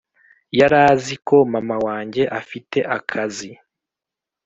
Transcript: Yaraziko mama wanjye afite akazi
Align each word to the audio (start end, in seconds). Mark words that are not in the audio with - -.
Yaraziko 0.59 1.35
mama 1.53 1.75
wanjye 1.85 2.23
afite 2.39 2.77
akazi 2.97 3.49